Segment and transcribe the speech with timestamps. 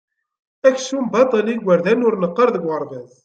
[0.67, 3.11] Akeččum baṭel i igerdan ur neqqar deg uɣerbaz.